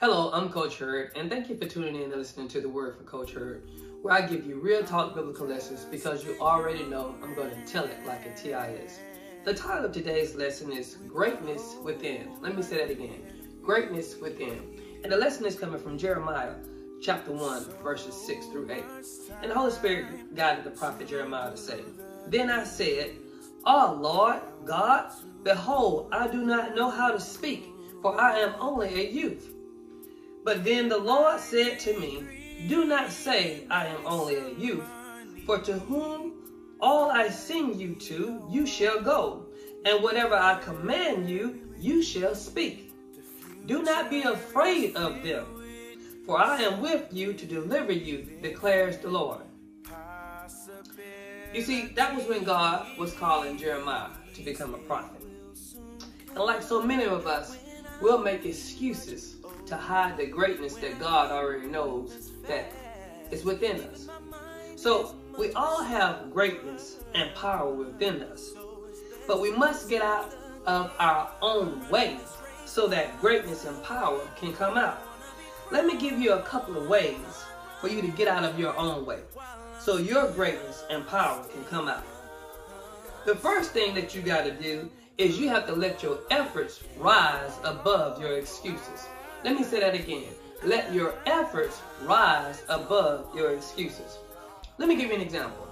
Hello, 0.00 0.30
I'm 0.32 0.48
Coach 0.48 0.78
Hurd, 0.78 1.12
and 1.14 1.30
thank 1.30 1.50
you 1.50 1.58
for 1.58 1.66
tuning 1.66 1.94
in 1.94 2.04
and 2.04 2.14
listening 2.14 2.48
to 2.48 2.62
the 2.62 2.68
Word 2.70 2.96
for 2.96 3.02
Coach 3.02 3.32
Hurd, 3.32 3.68
where 4.00 4.14
I 4.14 4.22
give 4.22 4.46
you 4.46 4.58
real 4.58 4.82
talk 4.82 5.14
biblical 5.14 5.46
lessons 5.46 5.84
because 5.84 6.24
you 6.24 6.38
already 6.40 6.84
know 6.84 7.14
I'm 7.22 7.34
going 7.34 7.50
to 7.50 7.66
tell 7.70 7.84
it 7.84 7.98
like 8.06 8.24
a 8.24 8.34
TIS. 8.34 8.98
The 9.44 9.52
title 9.52 9.84
of 9.84 9.92
today's 9.92 10.34
lesson 10.34 10.72
is 10.72 10.96
Greatness 11.06 11.76
Within. 11.84 12.30
Let 12.40 12.56
me 12.56 12.62
say 12.62 12.78
that 12.78 12.90
again 12.90 13.20
Greatness 13.62 14.16
Within. 14.16 14.80
And 15.04 15.12
the 15.12 15.18
lesson 15.18 15.44
is 15.44 15.56
coming 15.56 15.78
from 15.78 15.98
Jeremiah 15.98 16.54
chapter 17.02 17.32
1, 17.32 17.82
verses 17.82 18.14
6 18.26 18.46
through 18.46 18.70
8. 18.70 18.82
And 19.42 19.50
the 19.50 19.54
Holy 19.54 19.70
Spirit 19.70 20.34
guided 20.34 20.64
the 20.64 20.70
prophet 20.70 21.08
Jeremiah 21.08 21.50
to 21.50 21.58
say, 21.58 21.80
Then 22.26 22.48
I 22.48 22.64
said, 22.64 23.16
Oh 23.66 23.98
Lord 24.00 24.40
God, 24.64 25.12
behold, 25.42 26.08
I 26.10 26.26
do 26.26 26.38
not 26.46 26.74
know 26.74 26.88
how 26.88 27.10
to 27.10 27.20
speak, 27.20 27.66
for 28.00 28.18
I 28.18 28.38
am 28.38 28.54
only 28.58 28.94
a 28.94 29.10
youth. 29.10 29.56
But 30.44 30.64
then 30.64 30.88
the 30.88 30.98
Lord 30.98 31.40
said 31.40 31.78
to 31.80 31.98
me, 31.98 32.66
Do 32.68 32.84
not 32.84 33.10
say, 33.10 33.66
I 33.70 33.86
am 33.86 34.06
only 34.06 34.36
a 34.36 34.50
youth, 34.54 34.84
for 35.44 35.58
to 35.58 35.74
whom 35.74 36.32
all 36.80 37.10
I 37.10 37.28
send 37.28 37.80
you 37.80 37.94
to, 37.94 38.46
you 38.50 38.66
shall 38.66 39.02
go, 39.02 39.46
and 39.84 40.02
whatever 40.02 40.34
I 40.34 40.60
command 40.60 41.28
you, 41.28 41.60
you 41.78 42.02
shall 42.02 42.34
speak. 42.34 42.92
Do 43.66 43.82
not 43.82 44.10
be 44.10 44.22
afraid 44.22 44.96
of 44.96 45.22
them, 45.22 45.46
for 46.24 46.38
I 46.38 46.62
am 46.62 46.80
with 46.80 47.12
you 47.12 47.34
to 47.34 47.46
deliver 47.46 47.92
you, 47.92 48.38
declares 48.42 48.98
the 48.98 49.10
Lord. 49.10 49.42
You 51.52 51.62
see, 51.62 51.86
that 51.96 52.14
was 52.14 52.26
when 52.26 52.44
God 52.44 52.86
was 52.98 53.12
calling 53.12 53.58
Jeremiah 53.58 54.10
to 54.34 54.42
become 54.42 54.74
a 54.74 54.78
prophet. 54.78 55.22
And 56.28 56.38
like 56.38 56.62
so 56.62 56.80
many 56.82 57.04
of 57.04 57.26
us, 57.26 57.58
we'll 58.00 58.22
make 58.22 58.46
excuses 58.46 59.36
to 59.70 59.76
hide 59.76 60.16
the 60.16 60.26
greatness 60.26 60.74
that 60.74 60.98
God 60.98 61.30
already 61.30 61.66
knows 61.66 62.32
that 62.46 62.72
is 63.30 63.44
within 63.44 63.80
us. 63.82 64.08
So 64.76 65.14
we 65.38 65.52
all 65.52 65.82
have 65.82 66.32
greatness 66.32 66.98
and 67.14 67.32
power 67.34 67.72
within 67.72 68.22
us, 68.22 68.50
but 69.26 69.40
we 69.40 69.52
must 69.52 69.88
get 69.88 70.02
out 70.02 70.34
of 70.66 70.92
our 70.98 71.30
own 71.40 71.88
way 71.88 72.18
so 72.66 72.88
that 72.88 73.20
greatness 73.20 73.64
and 73.64 73.80
power 73.84 74.20
can 74.36 74.52
come 74.52 74.76
out. 74.76 75.02
Let 75.70 75.86
me 75.86 75.96
give 75.96 76.18
you 76.18 76.32
a 76.32 76.42
couple 76.42 76.76
of 76.76 76.88
ways 76.88 77.44
for 77.80 77.88
you 77.88 78.02
to 78.02 78.08
get 78.08 78.26
out 78.26 78.44
of 78.44 78.58
your 78.58 78.76
own 78.76 79.06
way 79.06 79.20
so 79.78 79.98
your 79.98 80.30
greatness 80.32 80.84
and 80.90 81.06
power 81.06 81.44
can 81.44 81.64
come 81.64 81.88
out. 81.88 82.04
The 83.24 83.36
first 83.36 83.70
thing 83.70 83.94
that 83.94 84.14
you 84.16 84.22
got 84.22 84.44
to 84.44 84.50
do 84.50 84.90
is 85.16 85.38
you 85.38 85.48
have 85.48 85.66
to 85.66 85.72
let 85.74 86.02
your 86.02 86.18
efforts 86.30 86.82
rise 86.98 87.52
above 87.62 88.20
your 88.20 88.36
excuses. 88.36 89.06
Let 89.42 89.56
me 89.56 89.62
say 89.62 89.80
that 89.80 89.94
again. 89.94 90.28
Let 90.62 90.92
your 90.92 91.14
efforts 91.24 91.80
rise 92.02 92.62
above 92.68 93.34
your 93.34 93.52
excuses. 93.52 94.18
Let 94.76 94.88
me 94.88 94.96
give 94.96 95.08
you 95.08 95.14
an 95.14 95.22
example. 95.22 95.66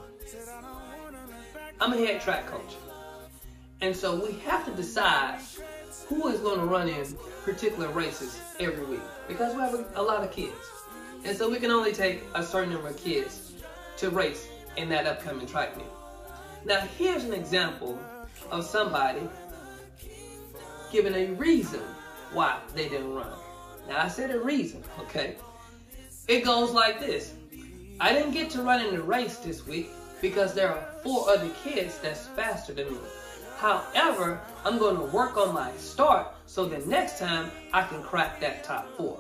I'm 1.80 1.92
a 1.92 1.96
head 1.98 2.20
track 2.22 2.46
coach. 2.46 2.76
And 3.80 3.94
so 3.94 4.16
we 4.16 4.32
have 4.40 4.64
to 4.64 4.72
decide 4.72 5.40
who 6.08 6.28
is 6.28 6.40
going 6.40 6.58
to 6.58 6.64
run 6.64 6.88
in 6.88 7.04
particular 7.44 7.88
races 7.88 8.40
every 8.58 8.84
week 8.86 9.00
because 9.28 9.54
we 9.54 9.60
have 9.60 9.86
a, 9.94 10.02
lot 10.02 10.24
of 10.24 10.32
kids. 10.32 10.54
And 11.24 11.36
so 11.36 11.50
we 11.50 11.58
can 11.58 11.70
only 11.70 11.92
take 11.92 12.22
a 12.34 12.42
certain 12.42 12.72
number 12.72 12.88
of 12.88 12.96
kids 12.96 13.52
to 13.98 14.08
race 14.10 14.48
in 14.76 14.88
that 14.88 15.06
upcoming 15.06 15.46
track 15.46 15.76
meet. 15.76 15.86
Now, 16.64 16.80
here's 16.96 17.24
an 17.24 17.34
example 17.34 17.98
of 18.50 18.64
somebody 18.64 19.20
giving 20.90 21.14
a 21.14 21.32
reason 21.34 21.82
why 22.32 22.58
they 22.74 22.88
didn't 22.88 23.14
run. 23.14 23.32
Now 23.88 24.04
I 24.04 24.08
said 24.08 24.30
a 24.30 24.40
reason, 24.40 24.84
okay? 25.00 25.36
It 26.28 26.44
goes 26.44 26.72
like 26.72 27.00
this. 27.00 27.32
I 28.00 28.12
didn't 28.12 28.32
get 28.32 28.50
to 28.50 28.62
run 28.62 28.84
in 28.84 28.94
the 28.94 29.02
race 29.02 29.38
this 29.38 29.66
week 29.66 29.90
because 30.20 30.54
there 30.54 30.68
are 30.68 30.82
four 31.02 31.28
other 31.30 31.48
kids 31.64 31.98
that's 31.98 32.26
faster 32.26 32.72
than 32.72 32.92
me. 32.92 32.98
However, 33.58 34.40
I'm 34.64 34.78
going 34.78 34.96
to 34.96 35.02
work 35.02 35.36
on 35.36 35.52
my 35.52 35.72
start 35.78 36.28
so 36.46 36.66
the 36.66 36.78
next 36.86 37.18
time 37.18 37.50
I 37.72 37.82
can 37.82 38.02
crack 38.02 38.40
that 38.40 38.62
top 38.62 38.96
four. 38.96 39.18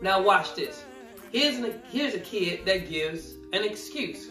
Now 0.00 0.22
watch 0.22 0.54
this. 0.54 0.84
Here's, 1.32 1.58
an, 1.58 1.82
here's 1.90 2.14
a 2.14 2.20
kid 2.20 2.64
that 2.64 2.88
gives 2.88 3.34
an 3.52 3.64
excuse. 3.64 4.30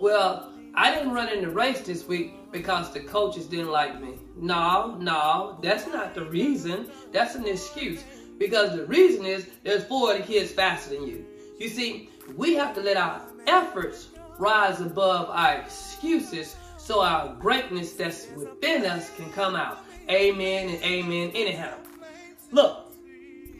Well, 0.00 0.52
I 0.74 0.94
didn't 0.94 1.12
run 1.12 1.28
in 1.28 1.42
the 1.42 1.50
race 1.50 1.80
this 1.80 2.06
week 2.06 2.32
because 2.52 2.92
the 2.92 3.00
coaches 3.00 3.46
didn't 3.46 3.70
like 3.70 4.00
me. 4.00 4.14
No, 4.36 4.96
no, 5.00 5.58
that's 5.62 5.86
not 5.88 6.14
the 6.14 6.24
reason. 6.24 6.90
That's 7.12 7.34
an 7.34 7.46
excuse. 7.46 8.02
Because 8.40 8.74
the 8.74 8.86
reason 8.86 9.26
is 9.26 9.46
there's 9.62 9.84
four 9.84 10.10
other 10.10 10.22
kids 10.22 10.50
faster 10.50 10.94
than 10.94 11.06
you. 11.06 11.26
You 11.58 11.68
see, 11.68 12.08
we 12.36 12.54
have 12.54 12.74
to 12.74 12.80
let 12.80 12.96
our 12.96 13.20
efforts 13.46 14.08
rise 14.38 14.80
above 14.80 15.28
our 15.28 15.58
excuses 15.58 16.56
so 16.78 17.02
our 17.02 17.34
greatness 17.34 17.92
that's 17.92 18.28
within 18.34 18.86
us 18.86 19.14
can 19.14 19.30
come 19.32 19.54
out. 19.54 19.84
Amen 20.08 20.70
and 20.70 20.82
amen 20.82 21.32
anyhow. 21.34 21.74
Look, 22.50 22.94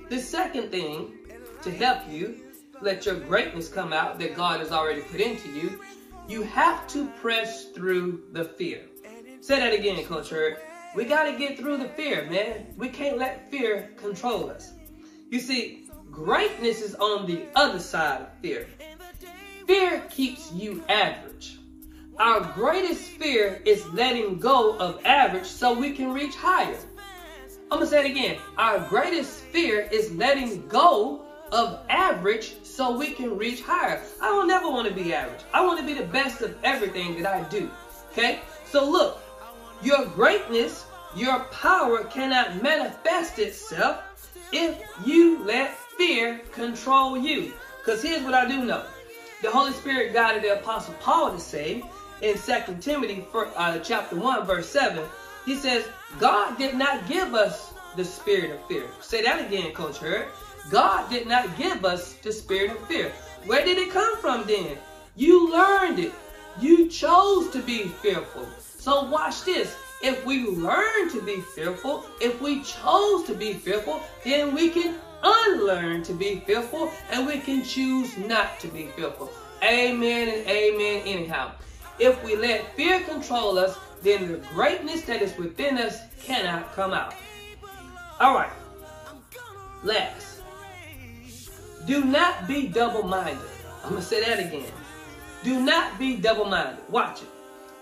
the 0.08 0.18
second 0.18 0.70
thing 0.70 1.12
to 1.62 1.70
help 1.70 2.08
you 2.08 2.40
let 2.80 3.04
your 3.04 3.16
greatness 3.16 3.68
come 3.68 3.92
out 3.92 4.18
that 4.18 4.34
God 4.34 4.60
has 4.60 4.72
already 4.72 5.02
put 5.02 5.20
into 5.20 5.50
you, 5.50 5.78
you 6.26 6.42
have 6.44 6.88
to 6.88 7.06
press 7.20 7.66
through 7.66 8.22
the 8.32 8.44
fear. 8.44 8.86
Say 9.42 9.58
that 9.58 9.74
again, 9.74 10.02
Coach 10.06 10.30
Hurd. 10.30 10.56
We 10.94 11.04
got 11.04 11.24
to 11.24 11.38
get 11.38 11.56
through 11.56 11.76
the 11.76 11.88
fear, 11.88 12.28
man. 12.28 12.66
We 12.76 12.88
can't 12.88 13.16
let 13.16 13.48
fear 13.50 13.90
control 13.96 14.50
us. 14.50 14.72
You 15.30 15.38
see, 15.38 15.88
greatness 16.10 16.82
is 16.82 16.96
on 16.96 17.26
the 17.26 17.44
other 17.54 17.78
side 17.78 18.22
of 18.22 18.28
fear. 18.42 18.66
Fear 19.68 20.00
keeps 20.10 20.52
you 20.52 20.82
average. 20.88 21.58
Our 22.18 22.40
greatest 22.40 23.02
fear 23.02 23.62
is 23.64 23.86
letting 23.92 24.40
go 24.40 24.76
of 24.78 25.00
average 25.04 25.46
so 25.46 25.78
we 25.78 25.92
can 25.92 26.12
reach 26.12 26.34
higher. 26.34 26.76
I'm 27.70 27.78
going 27.78 27.82
to 27.82 27.86
say 27.86 28.04
it 28.04 28.10
again. 28.10 28.38
Our 28.58 28.80
greatest 28.80 29.40
fear 29.44 29.88
is 29.92 30.12
letting 30.12 30.66
go 30.66 31.24
of 31.52 31.78
average 31.88 32.64
so 32.64 32.98
we 32.98 33.12
can 33.12 33.38
reach 33.38 33.62
higher. 33.62 34.02
I 34.20 34.26
don't 34.26 34.48
never 34.48 34.68
want 34.68 34.88
to 34.88 34.94
be 34.94 35.14
average. 35.14 35.40
I 35.54 35.64
want 35.64 35.78
to 35.78 35.86
be 35.86 35.94
the 35.94 36.06
best 36.06 36.42
of 36.42 36.56
everything 36.64 37.22
that 37.22 37.32
I 37.32 37.48
do. 37.48 37.70
Okay? 38.10 38.40
So 38.66 38.90
look, 38.90 39.22
your 39.82 40.06
greatness, 40.06 40.86
your 41.14 41.40
power 41.44 42.04
cannot 42.04 42.62
manifest 42.62 43.38
itself 43.38 44.02
if 44.52 44.78
you 45.04 45.42
let 45.44 45.76
fear 45.96 46.40
control 46.52 47.16
you. 47.16 47.52
Because 47.78 48.02
here's 48.02 48.22
what 48.22 48.34
I 48.34 48.46
do 48.46 48.64
know. 48.64 48.84
The 49.42 49.50
Holy 49.50 49.72
Spirit 49.72 50.12
guided 50.12 50.42
the 50.42 50.58
Apostle 50.60 50.94
Paul 51.00 51.32
to 51.32 51.40
say 51.40 51.82
in 52.20 52.36
2 52.36 52.76
Timothy 52.80 53.24
uh, 53.34 53.78
chapter 53.78 54.16
1, 54.16 54.46
verse 54.46 54.68
7, 54.68 55.02
he 55.46 55.56
says, 55.56 55.86
God 56.18 56.58
did 56.58 56.74
not 56.74 57.08
give 57.08 57.34
us 57.34 57.72
the 57.96 58.04
spirit 58.04 58.50
of 58.50 58.64
fear. 58.66 58.84
Say 59.00 59.22
that 59.22 59.46
again, 59.46 59.72
Coach 59.72 59.98
Hurd. 59.98 60.26
God 60.70 61.08
did 61.08 61.26
not 61.26 61.56
give 61.56 61.84
us 61.84 62.14
the 62.14 62.32
spirit 62.32 62.70
of 62.70 62.86
fear. 62.86 63.10
Where 63.46 63.64
did 63.64 63.78
it 63.78 63.90
come 63.90 64.18
from 64.18 64.46
then? 64.46 64.76
You 65.16 65.50
learned 65.50 65.98
it. 65.98 66.12
You 66.60 66.88
chose 66.88 67.50
to 67.50 67.62
be 67.62 67.84
fearful. 67.84 68.46
So 68.80 69.02
watch 69.02 69.44
this. 69.44 69.76
If 70.02 70.24
we 70.24 70.46
learn 70.46 71.10
to 71.10 71.20
be 71.20 71.42
fearful, 71.42 72.06
if 72.18 72.40
we 72.40 72.62
chose 72.62 73.26
to 73.26 73.34
be 73.34 73.52
fearful, 73.52 74.00
then 74.24 74.54
we 74.54 74.70
can 74.70 74.94
unlearn 75.22 76.02
to 76.04 76.14
be 76.14 76.40
fearful 76.46 76.90
and 77.10 77.26
we 77.26 77.40
can 77.40 77.62
choose 77.62 78.16
not 78.16 78.58
to 78.60 78.68
be 78.68 78.86
fearful. 78.96 79.30
Amen 79.62 80.30
and 80.30 80.48
amen 80.48 81.02
anyhow. 81.04 81.52
If 81.98 82.24
we 82.24 82.36
let 82.36 82.74
fear 82.74 83.00
control 83.00 83.58
us, 83.58 83.76
then 84.02 84.32
the 84.32 84.38
greatness 84.54 85.02
that 85.02 85.20
is 85.20 85.36
within 85.36 85.76
us 85.76 85.98
cannot 86.22 86.72
come 86.72 86.94
out. 86.94 87.14
All 88.18 88.34
right. 88.34 88.52
Last. 89.84 90.40
Do 91.86 92.02
not 92.02 92.48
be 92.48 92.66
double-minded. 92.66 93.44
I'm 93.84 93.90
going 93.90 94.00
to 94.00 94.08
say 94.08 94.24
that 94.24 94.38
again. 94.38 94.72
Do 95.44 95.60
not 95.60 95.98
be 95.98 96.16
double-minded. 96.16 96.82
Watch 96.88 97.20
it. 97.20 97.28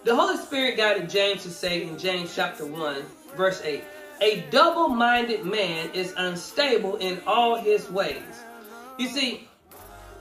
The 0.05 0.15
Holy 0.15 0.37
Spirit 0.37 0.77
guided 0.77 1.11
James 1.11 1.43
to 1.43 1.50
say 1.50 1.83
in 1.83 1.99
James 1.99 2.33
chapter 2.35 2.65
1, 2.65 3.03
verse 3.37 3.61
8, 3.65 3.83
A 4.21 4.45
double-minded 4.49 5.45
man 5.45 5.91
is 5.93 6.15
unstable 6.17 6.97
in 6.97 7.21
all 7.27 7.56
his 7.56 7.91
ways. 7.91 8.45
You 8.97 9.09
see, 9.09 9.49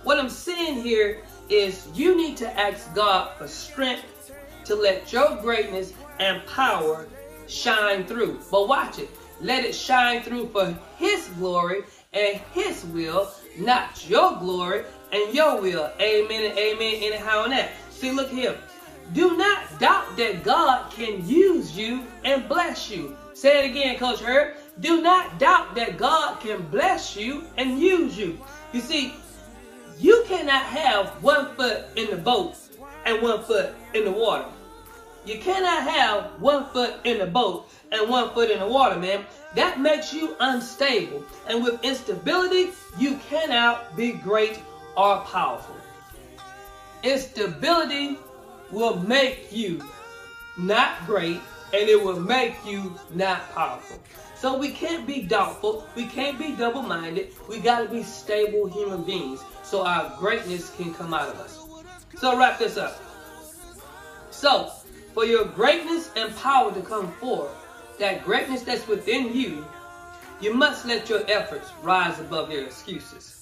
what 0.04 0.18
I'm 0.18 0.30
saying 0.30 0.82
here 0.82 1.22
is 1.48 1.88
you 1.94 2.18
need 2.18 2.38
to 2.38 2.60
ask 2.60 2.94
God 2.96 3.38
for 3.38 3.48
strength 3.48 4.32
to 4.66 4.74
let 4.74 5.14
your 5.14 5.38
greatness 5.38 5.94
and 6.20 6.44
power 6.48 7.08
shine 7.48 8.04
through. 8.06 8.40
But 8.50 8.68
watch 8.68 8.98
it. 8.98 9.10
Let 9.42 9.64
it 9.64 9.76
shine 9.76 10.24
through 10.24 10.50
for 10.50 10.76
his 10.98 11.28
glory 11.38 11.84
and 12.14 12.42
his 12.52 12.84
will, 12.86 13.32
not 13.60 14.10
your 14.10 14.38
glory 14.40 14.86
and 15.12 15.34
your 15.36 15.62
will. 15.62 15.92
Amen 16.02 16.50
and 16.50 16.58
amen 16.58 16.96
anyhow 16.96 17.44
and 17.44 17.54
that. 17.54 17.72
See, 17.92 18.12
look 18.12 18.30
here. 18.30 18.58
Do 19.14 19.38
not 19.38 19.80
doubt 19.80 20.18
that 20.18 20.44
God 20.44 20.92
can 20.92 21.28
use 21.28 21.78
you 21.78 22.04
and 22.26 22.48
bless 22.48 22.90
you. 22.90 23.16
Say 23.34 23.66
it 23.66 23.72
again, 23.72 23.98
Coach 23.98 24.20
Hurd. 24.20 24.56
Do 24.80 25.02
not 25.02 25.40
doubt 25.40 25.76
that 25.76 25.98
God 25.98 26.40
can 26.40 26.62
bless 26.64 27.16
you 27.16 27.46
and 27.58 27.80
use 27.80 28.18
you. 28.18 28.38
You 28.74 28.82
see, 28.82 29.14
you 30.00 30.24
cannot 30.28 30.64
have 30.64 31.08
one 31.24 31.56
foot 31.56 31.86
in 31.96 32.10
the 32.10 32.18
boat 32.18 32.56
and 33.06 33.22
one 33.22 33.44
foot 33.44 33.74
in 33.94 34.04
the 34.04 34.12
water. 34.12 34.46
You 35.26 35.40
cannot 35.40 35.84
have 35.84 36.40
one 36.40 36.66
foot 36.70 36.96
in 37.04 37.18
the 37.18 37.26
boat 37.26 37.70
and 37.92 38.10
one 38.10 38.34
foot 38.34 38.50
in 38.50 38.60
the 38.60 38.68
water, 38.68 39.00
man. 39.00 39.26
That 39.56 39.80
makes 39.80 40.14
you 40.14 40.36
unstable. 40.40 41.24
And 41.48 41.64
with 41.64 41.84
instability, 41.84 42.72
you 42.98 43.18
cannot 43.30 43.96
be 43.98 44.12
great 44.12 44.60
or 44.96 45.20
powerful. 45.22 45.76
Instability 47.04 48.18
will 48.72 48.98
make 48.98 49.52
you 49.52 49.82
not 50.58 51.06
great 51.06 51.40
and 51.74 51.90
it 51.90 52.02
will 52.02 52.20
make 52.20 52.56
you 52.66 52.96
not 53.14 53.54
powerful. 53.54 54.00
So 54.36 54.58
we 54.58 54.70
can't 54.70 55.08
be 55.08 55.22
doubtful. 55.22 55.88
We 55.96 56.06
can't 56.06 56.38
be 56.38 56.56
double-minded. 56.56 57.34
We 57.50 57.60
got 57.60 57.82
to 57.82 57.90
be 57.90 58.04
stable 58.04 58.68
human 58.68 59.04
beings 59.04 59.42
so 59.64 59.86
our 59.86 60.16
greatness 60.18 60.76
can 60.76 60.94
come 60.94 61.14
out 61.14 61.30
of 61.30 61.40
us. 61.40 61.66
So 62.18 62.38
wrap 62.38 62.60
this 62.60 62.78
up. 62.78 63.02
So, 64.32 64.72
for 65.14 65.26
your 65.26 65.46
greatness 65.46 66.12
and 66.16 66.36
power 66.36 66.72
to 66.72 66.82
come 66.82 67.12
forth, 67.14 67.52
that 68.00 68.24
greatness 68.24 68.62
that's 68.62 68.88
within 68.88 69.36
you, 69.36 69.66
you 70.40 70.54
must 70.54 70.86
let 70.86 71.10
your 71.10 71.24
efforts 71.28 71.72
rise 71.82 72.20
above 72.20 72.52
your 72.52 72.64
excuses. 72.64 73.42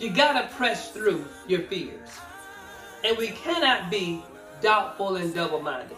You 0.00 0.10
gotta 0.10 0.48
press 0.54 0.90
through 0.90 1.24
your 1.46 1.60
fears. 1.60 2.08
And 3.06 3.16
we 3.16 3.28
cannot 3.28 3.88
be 3.88 4.20
doubtful 4.60 5.14
and 5.14 5.32
double-minded. 5.32 5.96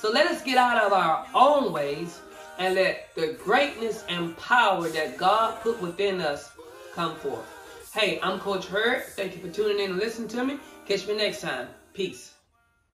So 0.00 0.10
let 0.10 0.26
us 0.26 0.42
get 0.42 0.58
out 0.58 0.84
of 0.84 0.92
our 0.92 1.24
own 1.34 1.72
ways 1.72 2.20
and 2.58 2.74
let 2.74 3.14
the 3.14 3.38
greatness 3.44 4.04
and 4.08 4.36
power 4.36 4.88
that 4.88 5.18
God 5.18 5.60
put 5.60 5.80
within 5.80 6.20
us 6.20 6.50
come 6.94 7.14
forth. 7.14 7.46
Hey, 7.94 8.18
I'm 8.22 8.40
Coach 8.40 8.66
Hurd. 8.66 9.04
Thank 9.04 9.36
you 9.36 9.40
for 9.40 9.54
tuning 9.54 9.78
in 9.78 9.92
and 9.92 10.00
listening 10.00 10.28
to 10.28 10.44
me. 10.44 10.58
Catch 10.86 11.06
me 11.06 11.16
next 11.16 11.42
time. 11.42 11.68
Peace. 11.94 12.35